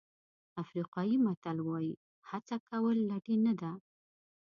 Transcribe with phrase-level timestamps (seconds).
[0.63, 1.93] افریقایي متل وایي
[2.29, 3.71] هڅه کول لټي نه ده.